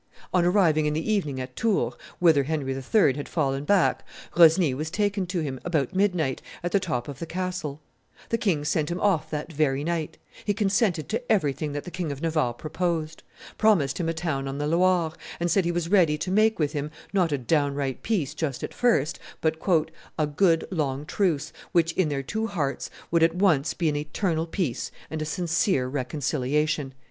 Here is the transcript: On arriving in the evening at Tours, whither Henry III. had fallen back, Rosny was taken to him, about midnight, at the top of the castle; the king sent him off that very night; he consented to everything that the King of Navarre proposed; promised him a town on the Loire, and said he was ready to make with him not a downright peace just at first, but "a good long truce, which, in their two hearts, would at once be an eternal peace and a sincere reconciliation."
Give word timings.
On 0.33 0.43
arriving 0.43 0.87
in 0.87 0.95
the 0.95 1.11
evening 1.11 1.39
at 1.39 1.55
Tours, 1.55 1.93
whither 2.17 2.41
Henry 2.41 2.73
III. 2.73 3.13
had 3.13 3.29
fallen 3.29 3.65
back, 3.65 4.03
Rosny 4.35 4.73
was 4.73 4.89
taken 4.89 5.27
to 5.27 5.41
him, 5.41 5.59
about 5.63 5.93
midnight, 5.93 6.41
at 6.63 6.71
the 6.71 6.79
top 6.79 7.07
of 7.07 7.19
the 7.19 7.27
castle; 7.27 7.81
the 8.29 8.37
king 8.39 8.65
sent 8.65 8.89
him 8.89 8.99
off 8.99 9.29
that 9.29 9.53
very 9.53 9.83
night; 9.83 10.17
he 10.43 10.55
consented 10.55 11.07
to 11.09 11.31
everything 11.31 11.71
that 11.73 11.83
the 11.83 11.91
King 11.91 12.11
of 12.11 12.19
Navarre 12.19 12.55
proposed; 12.55 13.21
promised 13.59 13.99
him 13.99 14.09
a 14.09 14.13
town 14.15 14.47
on 14.47 14.57
the 14.57 14.65
Loire, 14.65 15.13
and 15.39 15.51
said 15.51 15.65
he 15.65 15.71
was 15.71 15.87
ready 15.87 16.17
to 16.17 16.31
make 16.31 16.57
with 16.57 16.73
him 16.73 16.89
not 17.13 17.31
a 17.31 17.37
downright 17.37 18.01
peace 18.01 18.33
just 18.33 18.63
at 18.63 18.73
first, 18.73 19.19
but 19.39 19.57
"a 20.17 20.25
good 20.25 20.67
long 20.71 21.05
truce, 21.05 21.53
which, 21.73 21.91
in 21.91 22.09
their 22.09 22.23
two 22.23 22.47
hearts, 22.47 22.89
would 23.11 23.21
at 23.21 23.35
once 23.35 23.75
be 23.75 23.87
an 23.87 23.95
eternal 23.95 24.47
peace 24.47 24.89
and 25.11 25.21
a 25.21 25.25
sincere 25.25 25.87
reconciliation." 25.87 26.95